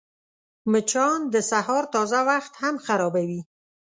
[0.71, 3.41] مچان د سهار تازه وخت هم خرابوي